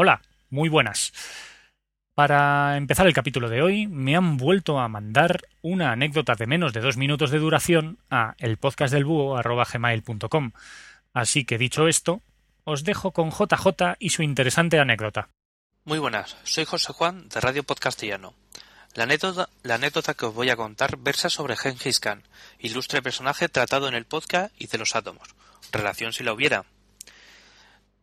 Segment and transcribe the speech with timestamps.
[0.00, 1.12] Hola, muy buenas.
[2.14, 6.72] Para empezar el capítulo de hoy, me han vuelto a mandar una anécdota de menos
[6.72, 10.52] de dos minutos de duración a elpodcastdelbúho.gmail.com.
[11.12, 12.22] Así que dicho esto,
[12.62, 15.30] os dejo con JJ y su interesante anécdota.
[15.84, 18.34] Muy buenas, soy José Juan de Radio Podcastellano.
[18.94, 22.22] La anécdota, la anécdota que os voy a contar versa sobre Genghis Khan,
[22.60, 25.34] ilustre personaje tratado en el podcast y de los átomos.
[25.72, 26.66] Relación si la hubiera.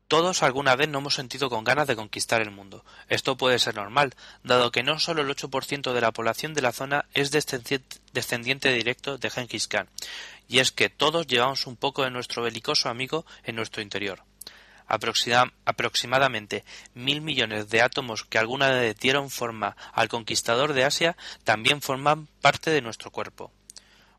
[0.07, 2.85] Todos alguna vez nos hemos sentido con ganas de conquistar el mundo.
[3.09, 4.13] Esto puede ser normal,
[4.43, 9.17] dado que no solo el 8% de la población de la zona es descendiente directo
[9.17, 9.89] de Genghis Khan,
[10.47, 14.23] y es que todos llevamos un poco de nuestro belicoso amigo en nuestro interior.
[14.87, 16.63] aproximadamente
[16.93, 22.27] mil millones de átomos que alguna vez dieron forma al conquistador de Asia también forman
[22.41, 23.51] parte de nuestro cuerpo.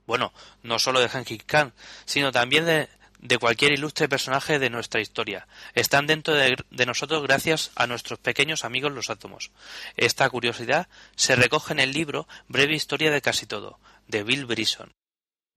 [0.06, 0.32] Bueno,
[0.64, 1.72] no solo de Genghis Khan,
[2.04, 2.88] sino también de,
[3.20, 5.46] de cualquier ilustre personaje de nuestra historia.
[5.74, 9.50] Están dentro de, nosotros gracias a nuestros pequeños amigos los átomos.
[9.96, 14.92] Esta curiosidad se recoge en el libro Breve Historia de Casi Todo, de Bill Brisson.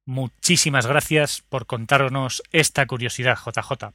[0.06, 3.94] Muchísimas gracias por contarnos esta curiosidad, JJ.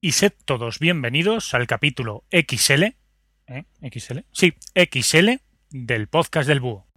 [0.00, 2.84] Y sed todos bienvenidos al capítulo XL,
[3.48, 3.64] ¿eh?
[3.82, 6.87] XL, sí, XL del podcast del búho.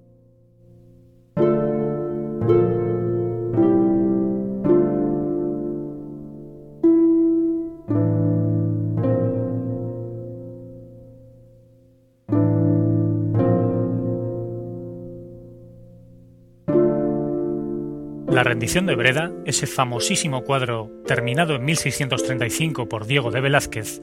[18.61, 23.99] Rendición de Breda, ese famosísimo cuadro terminado en 1635 por Diego de Velázquez,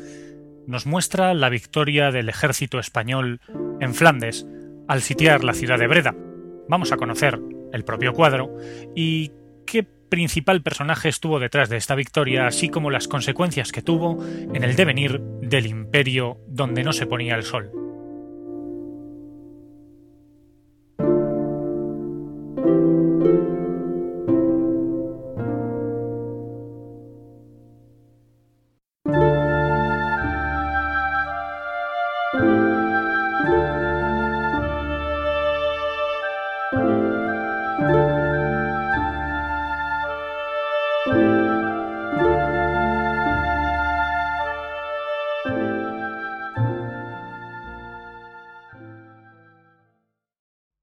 [0.66, 3.40] nos muestra la victoria del ejército español
[3.78, 4.48] en Flandes
[4.88, 6.16] al sitiar la ciudad de Breda.
[6.68, 7.38] Vamos a conocer
[7.72, 8.52] el propio cuadro
[8.96, 9.30] y
[9.64, 14.64] qué principal personaje estuvo detrás de esta victoria, así como las consecuencias que tuvo en
[14.64, 17.70] el devenir del imperio donde no se ponía el sol.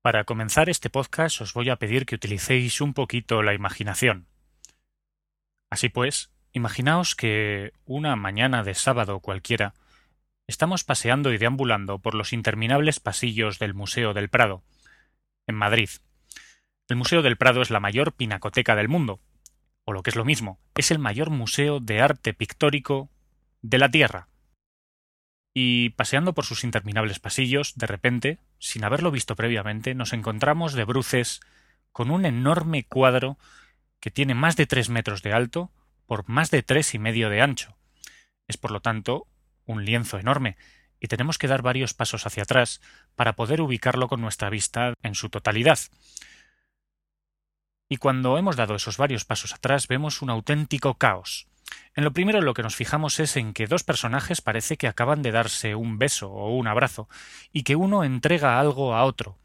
[0.06, 4.28] Para comenzar este podcast os voy a pedir que utilicéis un poquito la imaginación.
[5.72, 9.74] Así pues, imaginaos que una mañana de sábado cualquiera
[10.46, 14.62] estamos paseando y deambulando por los interminables pasillos del Museo del Prado,
[15.48, 15.90] en Madrid.
[16.88, 19.20] El Museo del Prado es la mayor pinacoteca del mundo,
[19.86, 23.10] o lo que es lo mismo, es el mayor museo de arte pictórico
[23.64, 24.28] de la Tierra.
[25.52, 30.86] Y paseando por sus interminables pasillos, de repente sin haberlo visto previamente, nos encontramos de
[30.86, 31.40] bruces
[31.92, 33.38] con un enorme cuadro
[34.00, 35.72] que tiene más de tres metros de alto
[36.08, 37.78] por más de tres y medio de ancho.
[38.48, 39.28] Es por lo tanto
[39.68, 40.58] un lienzo enorme,
[41.00, 42.82] y tenemos que dar varios pasos hacia atrás
[43.16, 45.78] para poder ubicarlo con nuestra vista en su totalidad.
[47.88, 51.48] Y cuando hemos dado esos varios pasos atrás vemos un auténtico caos.
[51.96, 55.22] En lo primero lo que nos fijamos es en que dos personajes parece que acaban
[55.22, 57.08] de darse un beso o un abrazo,
[57.52, 59.38] y que uno entrega algo a otro.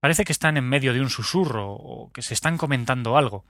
[0.00, 3.44] Parece que están en medio de un susurro o que se están comentando algo,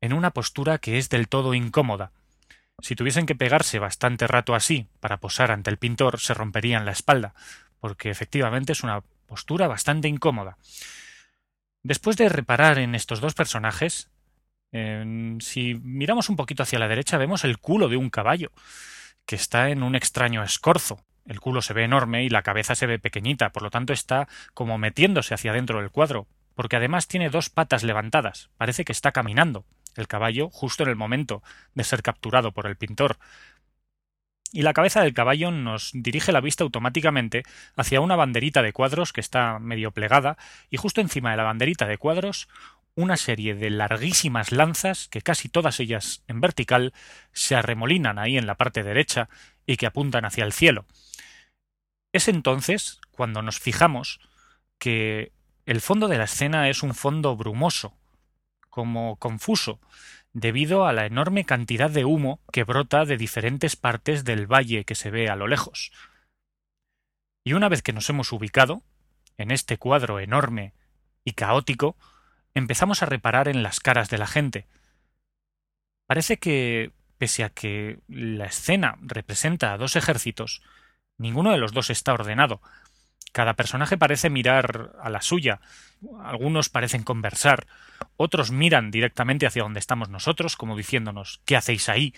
[0.00, 2.12] en una postura que es del todo incómoda.
[2.78, 6.92] Si tuviesen que pegarse bastante rato así para posar ante el pintor, se romperían la
[6.92, 7.34] espalda,
[7.80, 10.56] porque efectivamente es una postura bastante incómoda.
[11.82, 14.09] Después de reparar en estos dos personajes,
[14.72, 18.52] si miramos un poquito hacia la derecha vemos el culo de un caballo,
[19.26, 21.04] que está en un extraño escorzo.
[21.26, 24.28] El culo se ve enorme y la cabeza se ve pequeñita, por lo tanto está
[24.54, 29.12] como metiéndose hacia dentro del cuadro, porque además tiene dos patas levantadas, parece que está
[29.12, 29.64] caminando
[29.96, 31.42] el caballo justo en el momento
[31.74, 33.18] de ser capturado por el pintor.
[34.52, 37.44] Y la cabeza del caballo nos dirige la vista automáticamente
[37.76, 40.36] hacia una banderita de cuadros que está medio plegada,
[40.70, 42.48] y justo encima de la banderita de cuadros
[43.00, 46.92] una serie de larguísimas lanzas que casi todas ellas en vertical
[47.32, 49.28] se arremolinan ahí en la parte derecha
[49.66, 50.86] y que apuntan hacia el cielo.
[52.12, 54.20] Es entonces cuando nos fijamos
[54.78, 55.32] que
[55.66, 57.94] el fondo de la escena es un fondo brumoso,
[58.68, 59.80] como confuso,
[60.32, 64.94] debido a la enorme cantidad de humo que brota de diferentes partes del valle que
[64.94, 65.92] se ve a lo lejos.
[67.44, 68.82] Y una vez que nos hemos ubicado,
[69.36, 70.74] en este cuadro enorme
[71.24, 71.96] y caótico,
[72.54, 74.66] empezamos a reparar en las caras de la gente.
[76.06, 80.62] Parece que pese a que la escena representa a dos ejércitos,
[81.18, 82.62] ninguno de los dos está ordenado.
[83.32, 85.60] Cada personaje parece mirar a la suya,
[86.24, 87.66] algunos parecen conversar,
[88.16, 92.14] otros miran directamente hacia donde estamos nosotros, como diciéndonos ¿qué hacéis ahí?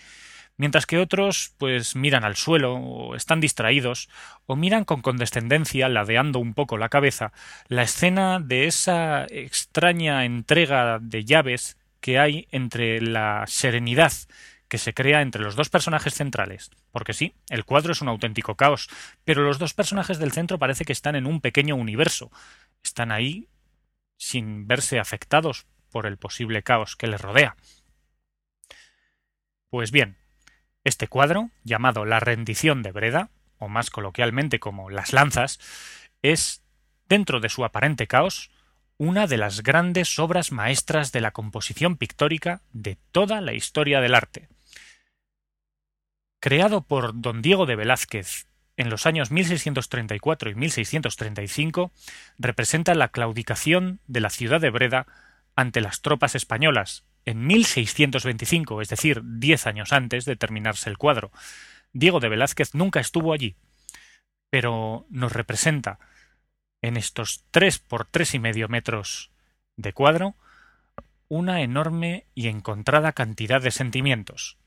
[0.57, 4.09] Mientras que otros pues miran al suelo o están distraídos
[4.45, 7.31] o miran con condescendencia, ladeando un poco la cabeza,
[7.67, 14.11] la escena de esa extraña entrega de llaves que hay entre la serenidad
[14.67, 16.71] que se crea entre los dos personajes centrales.
[16.91, 18.89] Porque sí, el cuadro es un auténtico caos,
[19.23, 22.31] pero los dos personajes del centro parece que están en un pequeño universo.
[22.83, 23.49] Están ahí
[24.17, 27.55] sin verse afectados por el posible caos que les rodea.
[29.69, 30.17] Pues bien,
[30.83, 35.59] este cuadro, llamado La rendición de Breda, o más coloquialmente como Las lanzas,
[36.21, 36.63] es,
[37.07, 38.51] dentro de su aparente caos,
[38.97, 44.15] una de las grandes obras maestras de la composición pictórica de toda la historia del
[44.15, 44.49] arte.
[46.39, 51.91] Creado por don Diego de Velázquez en los años 1634 y 1635,
[52.37, 55.07] representa la claudicación de la ciudad de Breda
[55.55, 61.31] ante las tropas españolas en 1625, es decir, diez años antes de terminarse el cuadro.
[61.93, 63.55] Diego de Velázquez nunca estuvo allí,
[64.49, 65.99] pero nos representa
[66.81, 69.31] en estos tres por tres y medio metros
[69.77, 70.35] de cuadro
[71.29, 74.59] una enorme y encontrada cantidad de sentimientos,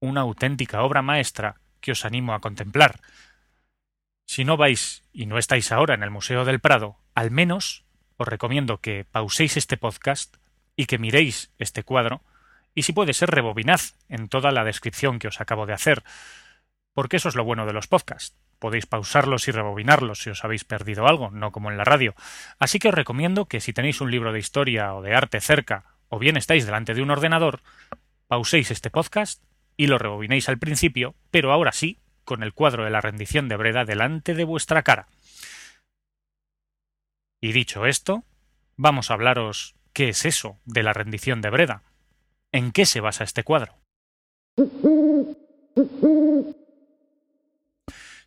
[0.00, 3.00] una auténtica obra maestra que os animo a contemplar.
[4.26, 7.84] Si no vais y no estáis ahora en el Museo del Prado, al menos
[8.16, 10.36] os recomiendo que pauséis este podcast
[10.80, 12.22] y que miréis este cuadro,
[12.74, 16.02] y si puede ser rebobinad en toda la descripción que os acabo de hacer,
[16.94, 18.34] porque eso es lo bueno de los podcasts.
[18.58, 22.14] Podéis pausarlos y rebobinarlos si os habéis perdido algo, no como en la radio.
[22.58, 25.84] Así que os recomiendo que si tenéis un libro de historia o de arte cerca,
[26.08, 27.60] o bien estáis delante de un ordenador,
[28.26, 29.42] pauséis este podcast
[29.76, 33.56] y lo rebobinéis al principio, pero ahora sí, con el cuadro de la rendición de
[33.56, 35.08] Breda delante de vuestra cara.
[37.38, 38.24] Y dicho esto,
[38.78, 41.82] vamos a hablaros qué es eso de la rendición de Breda.
[42.52, 43.74] ¿En qué se basa este cuadro?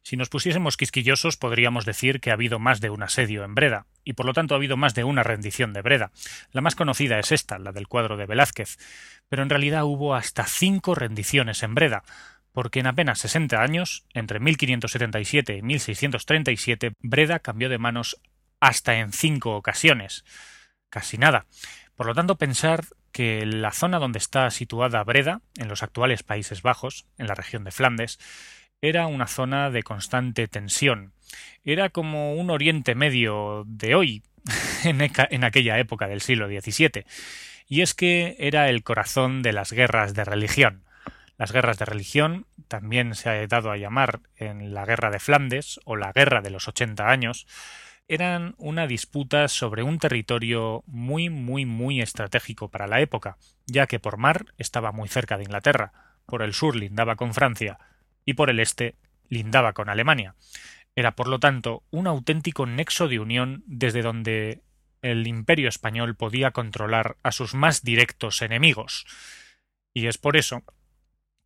[0.04, 3.86] Si nos pusiésemos quisquillosos, podríamos decir que ha habido más de un asedio en Breda,
[4.04, 6.12] y por lo tanto ha habido más de una rendición de Breda.
[6.52, 8.78] La más conocida es esta, la del cuadro de Velázquez,
[9.30, 12.04] pero en realidad hubo hasta cinco rendiciones en Breda,
[12.52, 18.20] porque en apenas 60 años, entre 1577 y 1637, Breda cambió de manos
[18.60, 20.26] hasta en cinco ocasiones.
[20.94, 21.48] Casi nada.
[21.96, 26.62] Por lo tanto, pensar que la zona donde está situada Breda, en los actuales Países
[26.62, 28.20] Bajos, en la región de Flandes,
[28.80, 31.14] era una zona de constante tensión.
[31.64, 34.22] Era como un Oriente Medio de hoy,
[34.84, 37.06] en, aquella época del siglo XVII.
[37.68, 40.84] Y es que era el corazón de las guerras de religión.
[41.40, 45.80] Las guerras de religión también se ha dado a llamar en la Guerra de Flandes
[45.86, 47.48] o la Guerra de los ochenta años,
[48.08, 54.00] eran una disputa sobre un territorio muy, muy, muy estratégico para la época, ya que
[54.00, 55.94] por mar estaba muy cerca de Inglaterra,
[56.26, 57.80] por el sur lindaba con Francia
[58.26, 58.96] y por el este
[59.30, 60.36] lindaba con Alemania.
[60.96, 64.62] Era, por lo tanto, un auténtico nexo de unión desde donde
[65.02, 69.06] el imperio español podía controlar a sus más directos enemigos.
[69.94, 70.64] Y es por eso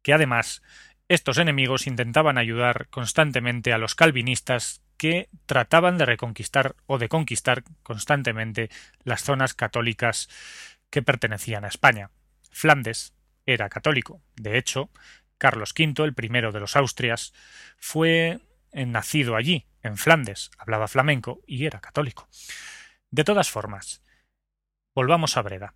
[0.04, 0.62] que además
[1.08, 7.64] estos enemigos intentaban ayudar constantemente a los calvinistas que trataban de reconquistar o de conquistar
[7.84, 8.70] constantemente
[9.04, 10.30] las zonas católicas
[10.90, 12.12] que pertenecían a España.
[12.52, 13.14] Flandes
[13.46, 14.22] era católico.
[14.36, 14.90] De hecho,
[15.38, 17.34] Carlos V, el primero de los Austrias,
[17.78, 18.40] fue
[18.74, 22.28] nacido allí, en Flandes, hablaba flamenco y era católico.
[23.10, 24.04] De todas formas,
[24.94, 25.74] volvamos a Breda.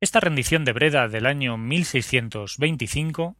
[0.00, 3.36] Esta rendición de Breda del año 1625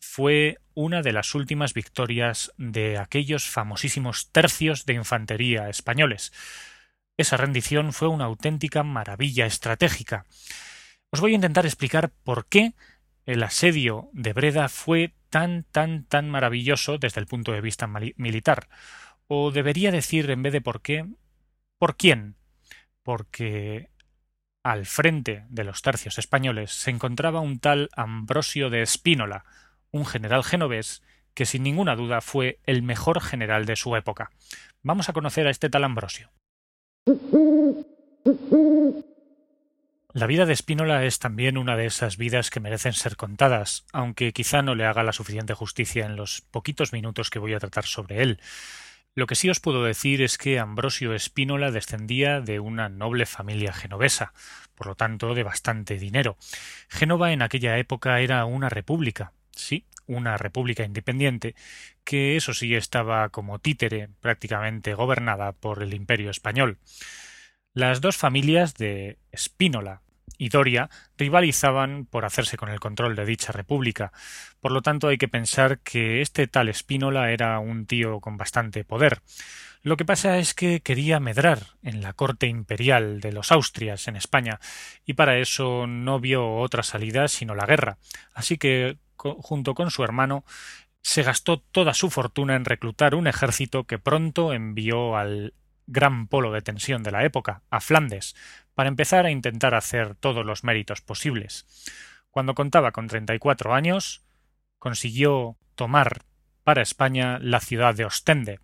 [0.00, 6.32] fue una de las últimas victorias de aquellos famosísimos tercios de infantería españoles.
[7.16, 10.24] Esa rendición fue una auténtica maravilla estratégica.
[11.10, 12.74] Os voy a intentar explicar por qué
[13.26, 18.68] el asedio de Breda fue tan, tan, tan maravilloso desde el punto de vista militar.
[19.26, 21.06] O debería decir, en vez de por qué,
[21.78, 22.36] ¿por quién?
[23.02, 23.90] Porque
[24.62, 29.44] al frente de los tercios españoles se encontraba un tal Ambrosio de Espínola,
[29.90, 31.02] un general genovés
[31.34, 34.30] que sin ninguna duda fue el mejor general de su época.
[34.82, 36.30] Vamos a conocer a este tal Ambrosio.
[40.14, 44.32] La vida de Spínola es también una de esas vidas que merecen ser contadas, aunque
[44.32, 47.84] quizá no le haga la suficiente justicia en los poquitos minutos que voy a tratar
[47.84, 48.40] sobre él.
[49.14, 53.72] Lo que sí os puedo decir es que Ambrosio Espínola descendía de una noble familia
[53.72, 54.32] genovesa,
[54.74, 56.36] por lo tanto de bastante dinero.
[56.88, 61.54] Génova en aquella época era una república, sí, una república independiente,
[62.04, 66.78] que eso sí estaba como títere prácticamente gobernada por el imperio español.
[67.74, 70.02] Las dos familias de Spínola
[70.36, 74.12] y Doria rivalizaban por hacerse con el control de dicha república.
[74.60, 78.84] Por lo tanto, hay que pensar que este tal Spínola era un tío con bastante
[78.84, 79.20] poder.
[79.82, 84.16] Lo que pasa es que quería medrar en la corte imperial de los Austrias en
[84.16, 84.60] España,
[85.04, 87.98] y para eso no vio otra salida sino la guerra.
[88.34, 90.44] Así que, junto con su hermano,
[91.02, 95.54] se gastó toda su fortuna en reclutar un ejército que pronto envió al
[95.86, 98.36] gran polo de tensión de la época, a Flandes,
[98.74, 101.66] para empezar a intentar hacer todos los méritos posibles.
[102.30, 104.22] Cuando contaba con 34 años,
[104.78, 106.22] consiguió tomar
[106.62, 108.60] para España la ciudad de Ostende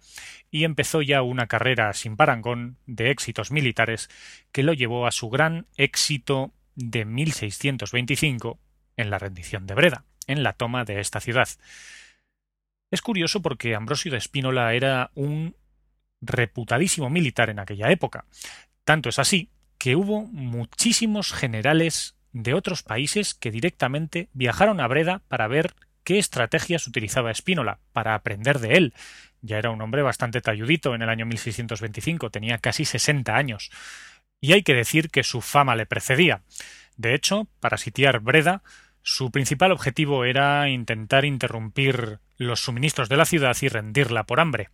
[0.51, 4.11] y empezó ya una carrera sin parangón de éxitos militares
[4.53, 8.61] que lo llevó a su gran éxito de 1625
[8.97, 11.49] en la rendición de Breda, en la toma de esta ciudad.
[12.91, 15.57] Es curioso porque Ambrosio de Espínola era un
[16.21, 18.25] reputadísimo militar en aquella época.
[18.85, 25.23] Tanto es así que hubo muchísimos generales de otros países que directamente viajaron a Breda
[25.29, 28.95] para ver qué estrategias utilizaba Espínola, para aprender de él.
[29.41, 33.71] Ya era un hombre bastante talludito en el año 1625, tenía casi 60 años.
[34.41, 36.43] Y hay que decir que su fama le precedía.
[36.97, 38.63] De hecho, para sitiar Breda,
[39.05, 44.71] su principal objetivo era intentar interrumpir los suministros de la ciudad y rendirla por hambre.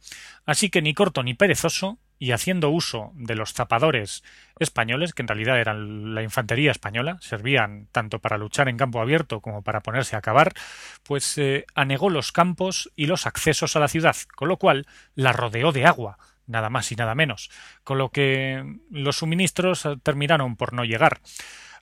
[0.46, 4.22] Así que ni corto ni perezoso, y haciendo uso de los zapadores
[4.60, 9.40] españoles, que en realidad eran la infantería española, servían tanto para luchar en campo abierto
[9.40, 10.52] como para ponerse a cavar,
[11.02, 15.32] pues eh, anegó los campos y los accesos a la ciudad, con lo cual la
[15.32, 17.50] rodeó de agua, nada más y nada menos,
[17.82, 21.20] con lo que los suministros terminaron por no llegar.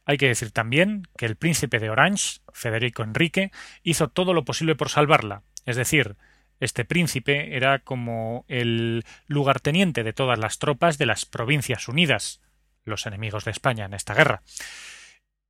[0.08, 4.74] Hay que decir también que el príncipe de Orange, Federico Enrique, hizo todo lo posible
[4.74, 6.16] por salvarla, es decir,
[6.60, 12.40] este príncipe era como el lugarteniente de todas las tropas de las Provincias Unidas,
[12.86, 14.40] los enemigos de España en esta guerra.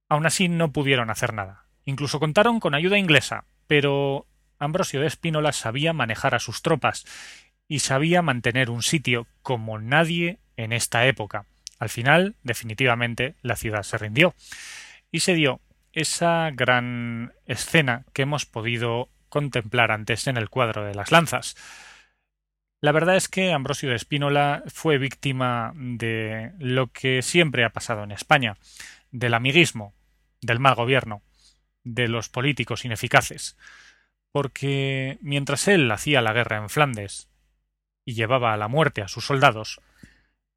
[0.08, 1.66] Aun así no pudieron hacer nada.
[1.84, 4.26] Incluso contaron con ayuda inglesa, pero
[4.58, 7.06] Ambrosio de Espínola sabía manejar a sus tropas
[7.68, 11.46] y sabía mantener un sitio como nadie en esta época.
[11.78, 14.35] Al final, definitivamente, la ciudad se rindió
[15.11, 15.61] y se dio
[15.92, 21.56] esa gran escena que hemos podido contemplar antes en el cuadro de las lanzas.
[22.80, 28.04] La verdad es que Ambrosio de Espínola fue víctima de lo que siempre ha pasado
[28.04, 28.56] en España,
[29.11, 29.94] del amiguismo,
[30.40, 31.23] del mal gobierno,
[31.82, 33.56] de los políticos ineficaces,
[34.30, 37.28] porque mientras él hacía la guerra en Flandes
[38.04, 39.80] y llevaba a la muerte a sus soldados,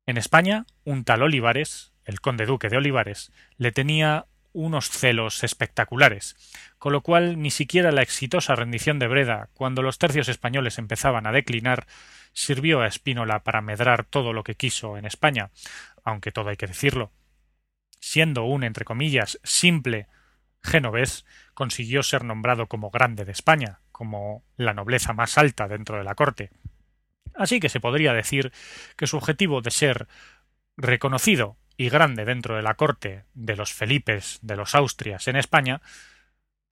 [0.06, 6.36] en España, un tal Olivares, el conde duque de Olivares, le tenía unos celos espectaculares,
[6.78, 11.26] con lo cual ni siquiera la exitosa rendición de Breda, cuando los tercios españoles empezaban
[11.26, 11.88] a declinar,
[12.34, 15.52] sirvió a Espínola para medrar todo lo que quiso en España,
[16.04, 17.12] aunque todo hay que decirlo.
[18.00, 20.08] Siendo un, entre comillas, simple
[20.64, 26.04] genovés, consiguió ser nombrado como grande de España, como la nobleza más alta dentro de
[26.04, 26.52] la corte,
[27.36, 28.52] Así que se podría decir
[28.96, 30.08] que su objetivo de ser
[30.78, 35.82] reconocido y grande dentro de la corte de los Felipes de los Austrias en España,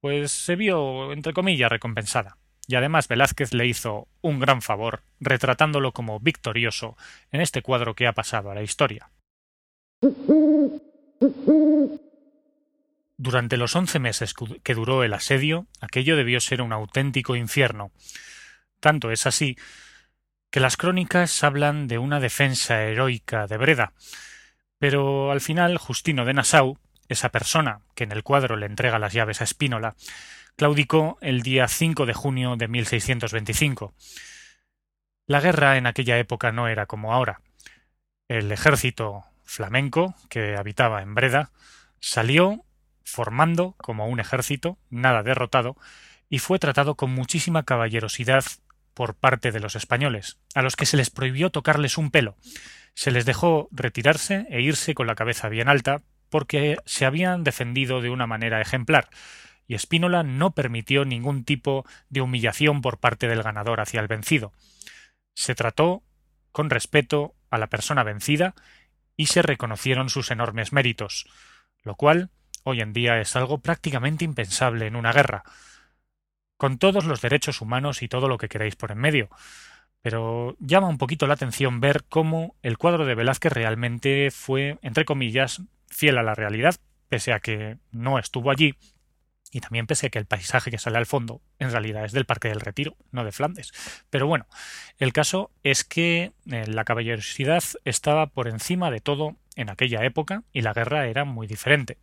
[0.01, 2.37] pues se vio, entre comillas, recompensada.
[2.67, 6.95] Y además Velázquez le hizo un gran favor, retratándolo como victorioso
[7.31, 9.09] en este cuadro que ha pasado a la historia.
[13.17, 17.91] Durante los once meses que duró el asedio, aquello debió ser un auténtico infierno.
[18.79, 19.57] Tanto es así
[20.51, 23.93] que las crónicas hablan de una defensa heroica de Breda,
[24.79, 26.77] pero al final Justino de Nassau,
[27.07, 29.95] esa persona que en el cuadro le entrega las llaves a Espínola,
[30.55, 33.93] claudicó el día 5 de junio de 1625.
[35.27, 37.41] La guerra en aquella época no era como ahora.
[38.27, 41.51] El ejército flamenco que habitaba en Breda
[41.99, 42.65] salió
[43.03, 45.75] formando como un ejército, nada derrotado,
[46.29, 48.43] y fue tratado con muchísima caballerosidad
[48.99, 52.35] por parte de los españoles, a los que se les prohibió tocarles un pelo.
[52.95, 58.01] Se les dejó retirarse e irse con la cabeza bien alta, porque se habían defendido
[58.01, 59.07] de una manera ejemplar,
[59.67, 64.51] y Espínola no permitió ningún tipo de humillación por parte del ganador hacia el vencido.
[65.33, 66.03] Se trató
[66.51, 68.53] con respeto a la persona vencida
[69.15, 71.25] y se reconocieron sus enormes méritos,
[71.83, 72.31] lo cual
[72.65, 75.45] hoy en día es algo prácticamente impensable en una guerra
[76.59, 79.29] con todos los derechos humanos y todo lo que queráis por en medio.
[80.01, 85.05] Pero llama un poquito la atención ver cómo el cuadro de Velázquez realmente fue, entre
[85.05, 86.75] comillas, fiel a la realidad,
[87.07, 88.75] pese a que no estuvo allí,
[89.53, 92.25] y también pese a que el paisaje que sale al fondo en realidad es del
[92.25, 93.71] Parque del Retiro, no de Flandes.
[94.09, 94.45] Pero bueno,
[94.97, 100.43] el caso es que eh, la caballerosidad estaba por encima de todo en aquella época
[100.53, 101.97] y la guerra era muy diferente.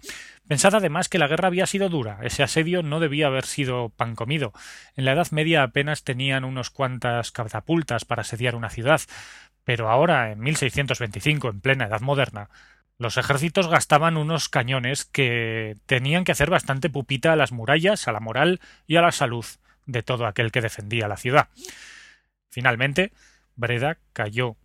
[0.46, 4.14] Pensad además que la guerra había sido dura, ese asedio no debía haber sido pan
[4.14, 4.52] comido.
[4.94, 9.00] En la Edad Media apenas tenían unos cuantas catapultas para asediar una ciudad,
[9.64, 12.50] pero ahora, en 1625, en plena Edad Moderna,
[12.98, 18.12] los ejércitos gastaban unos cañones que tenían que hacer bastante pupita a las murallas, a
[18.12, 19.44] la moral y a la salud
[19.84, 21.48] de todo aquel que defendía la ciudad.
[22.48, 23.12] Finalmente,
[23.54, 24.56] Breda cayó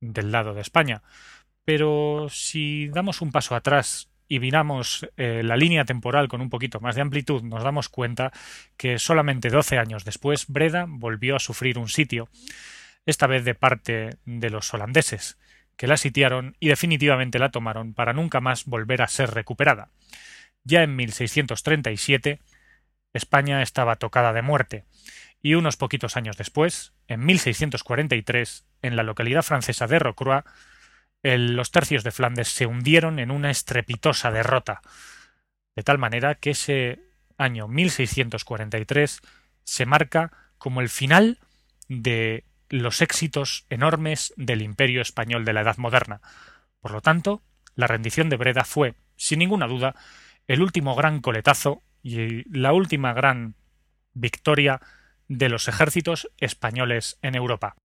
[0.00, 1.02] del lado de España.
[1.72, 6.80] Pero si damos un paso atrás y miramos eh, la línea temporal con un poquito
[6.80, 8.32] más de amplitud, nos damos cuenta
[8.76, 12.28] que solamente doce años después Breda volvió a sufrir un sitio,
[13.06, 15.38] esta vez de parte de los holandeses,
[15.76, 19.90] que la sitiaron y definitivamente la tomaron para nunca más volver a ser recuperada.
[20.64, 22.40] Ya en 1637,
[23.12, 24.86] España estaba tocada de muerte,
[25.40, 30.42] y unos poquitos años después, en 1643, en la localidad francesa de Rocroi,
[31.22, 34.80] los tercios de Flandes se hundieron en una estrepitosa derrota,
[35.76, 37.00] de tal manera que ese
[37.36, 39.20] año 1643
[39.64, 41.38] se marca como el final
[41.88, 46.20] de los éxitos enormes del imperio español de la Edad Moderna.
[46.80, 47.42] Por lo tanto,
[47.74, 49.94] la rendición de Breda fue, sin ninguna duda,
[50.46, 53.54] el último gran coletazo y la última gran
[54.14, 54.80] victoria
[55.28, 57.76] de los ejércitos españoles en Europa.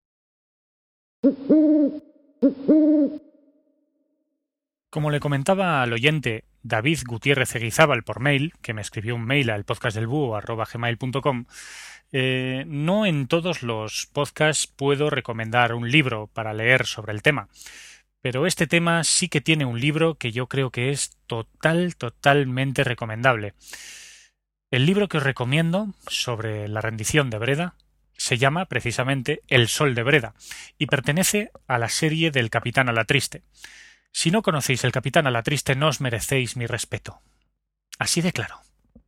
[4.91, 9.51] Como le comentaba al oyente David Gutiérrez Eguizábal por mail, que me escribió un mail
[9.51, 11.47] al podcastdelbúho.com,
[12.13, 17.49] eh, no en todos los podcasts puedo recomendar un libro para leer sobre el tema,
[18.21, 22.85] pero este tema sí que tiene un libro que yo creo que es total, totalmente
[22.85, 23.55] recomendable.
[24.71, 27.75] El libro que os recomiendo sobre la rendición de Breda
[28.17, 30.35] se llama precisamente El Sol de Breda
[30.79, 33.43] y pertenece a la serie del Capitán a la Triste.
[34.13, 37.21] Si no conocéis el Capitán a la Triste no os merecéis mi respeto.
[37.99, 38.61] Así de claro.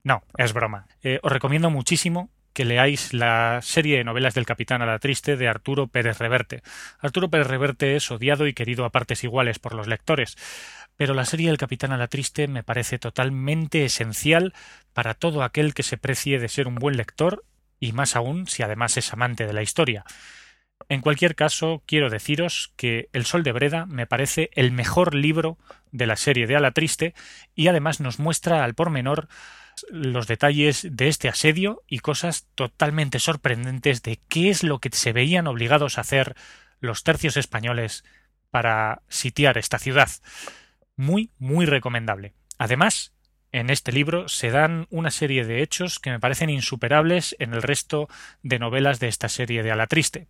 [0.02, 0.86] No, es broma.
[1.02, 5.36] Eh, os recomiendo muchísimo que leáis la serie de novelas del Capitán a la Triste
[5.36, 6.62] de Arturo Pérez Reverte.
[6.98, 10.36] Arturo Pérez Reverte es odiado y querido a partes iguales por los lectores,
[10.96, 14.54] pero la serie del Capitán a la Triste me parece totalmente esencial
[14.94, 17.44] para todo aquel que se precie de ser un buen lector
[17.80, 20.04] y más aún si además es amante de la historia.
[20.88, 25.58] En cualquier caso, quiero deciros que El Sol de Breda me parece el mejor libro
[25.90, 27.14] de la serie de A la Triste
[27.54, 29.28] y además nos muestra al pormenor
[29.90, 35.12] los detalles de este asedio y cosas totalmente sorprendentes de qué es lo que se
[35.12, 36.36] veían obligados a hacer
[36.80, 38.04] los tercios españoles
[38.50, 40.08] para sitiar esta ciudad.
[40.96, 42.32] Muy, muy recomendable.
[42.58, 43.12] Además,
[43.52, 47.62] en este libro se dan una serie de hechos que me parecen insuperables en el
[47.62, 48.08] resto
[48.42, 50.26] de novelas de esta serie de Ala Triste.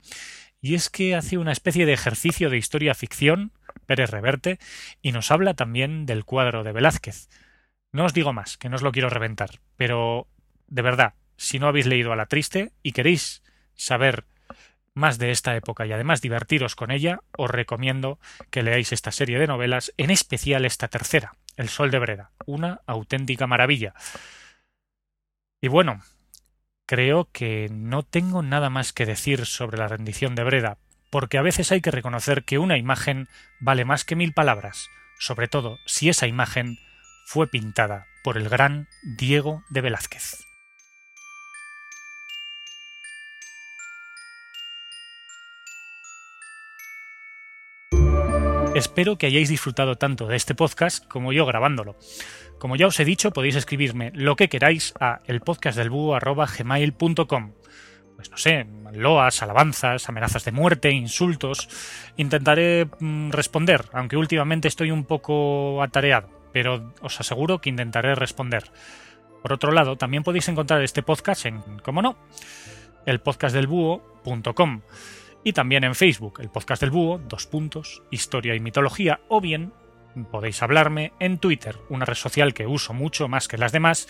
[0.61, 3.53] Y es que hace una especie de ejercicio de historia ficción,
[3.87, 4.59] Pérez Reverte,
[5.03, 7.29] y nos habla también del cuadro de Velázquez.
[7.93, 10.27] No os digo más, que no os lo quiero reventar, pero
[10.67, 13.43] de verdad, si no habéis leído a la triste y queréis
[13.75, 14.25] saber
[14.95, 18.19] más de esta época y además divertiros con ella, os recomiendo
[18.51, 22.81] que leáis esta serie de novelas, en especial esta tercera, El Sol de Breda, una
[22.87, 23.95] auténtica maravilla.
[25.61, 26.03] Y bueno,
[26.87, 30.79] creo que no tengo nada más que decir sobre la rendición de Breda,
[31.11, 33.29] porque a veces hay que reconocer que una imagen
[33.61, 34.89] vale más que mil palabras,
[35.19, 36.79] sobre todo si esa imagen
[37.27, 40.46] fue pintada por el gran Diego de Velázquez.
[48.77, 51.97] Espero que hayáis disfrutado tanto de este podcast como yo grabándolo.
[52.59, 57.53] Como ya os he dicho, podéis escribirme lo que queráis a elpodcastdelbúho.gmail.com
[58.17, 61.71] pues no sé, loas, alabanzas, amenazas de muerte, insultos.
[62.17, 68.71] Intentaré mm, responder, aunque últimamente estoy un poco atareado pero os aseguro que intentaré responder.
[69.43, 72.17] Por otro lado, también podéis encontrar este podcast en, como no,
[73.05, 74.81] el podcastdelbúho.com
[75.47, 79.73] y también en Facebook, el podcast del búho, dos puntos, historia y mitología, o bien
[80.33, 84.09] podéis hablarme en Twitter, una red social que uso mucho más que las demás,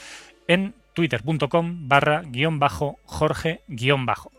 [0.48, 4.32] en twitter.com barra guion bajo Jorge guion bajo.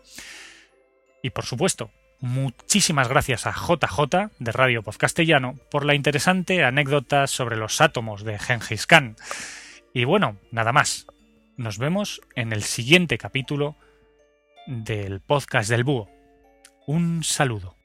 [1.22, 7.56] Y por supuesto, Muchísimas gracias a JJ de Radio Podcastellano por la interesante anécdota sobre
[7.56, 9.14] los átomos de Gengis Khan.
[9.94, 11.06] Y bueno, nada más.
[11.56, 13.76] Nos vemos en el siguiente capítulo
[14.66, 16.17] del podcast del búho.
[16.88, 17.77] Un saludo.